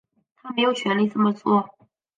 [0.35, 1.77] 他没有权力这么做